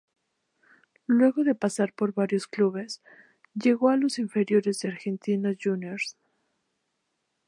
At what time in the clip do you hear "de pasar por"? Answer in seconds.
1.43-2.11